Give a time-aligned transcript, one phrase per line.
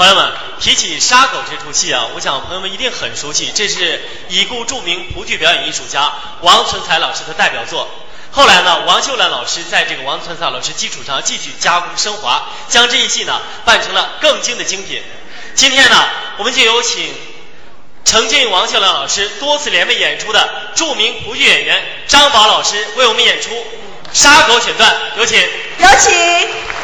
[0.00, 4.00] 朋友们，提起杀狗这出戏啊，我想朋友们一定很熟悉，这是
[4.30, 7.86] 已故著名蒲剧表演艺术家王存才老师的代表作。
[8.30, 15.02] 后来呢，王秀兰老师在这个王存才老师基础上继续加工升华，将这一戏呢办成了更精的精品。
[15.54, 16.08] 今天呢，
[16.38, 17.14] 我们就有请
[18.06, 23.50] 程俊、王秀兰老师多次联袂演出的著名蒲剧演员张宝老师为我们演出
[24.14, 25.38] 《杀狗》选段，有请。
[25.38, 26.79] 有请。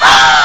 [0.00, 0.39] 我得。